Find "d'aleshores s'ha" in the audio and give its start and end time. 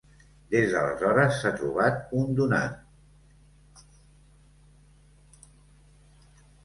0.75-1.51